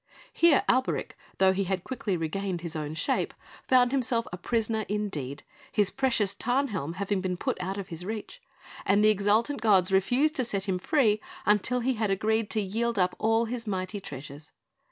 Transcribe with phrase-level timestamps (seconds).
[0.33, 3.35] Here Alberic, though he had quickly regained his own shape,
[3.67, 8.41] found himself a prisoner indeed, his precious Tarnhelm having been put out of his reach;
[8.83, 12.97] and the exultant gods refused to set him free until he had agreed to yield
[12.97, 14.51] up all his mighty treasures.